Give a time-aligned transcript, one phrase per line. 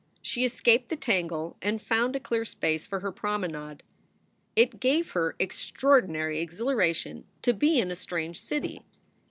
[0.23, 3.83] She escaped the tangle and found a clear space for her promenade.
[4.55, 8.81] It gave her extraordinary exhilaration to be in a strange city.